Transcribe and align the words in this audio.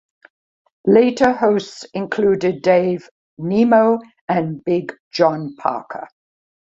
Later 0.87 1.31
hosts 1.31 1.85
included 1.93 2.63
Dave 2.63 3.07
Nemo 3.37 3.99
and 4.27 4.63
Big 4.63 4.95
John 5.11 5.55
Parker. 5.59 6.07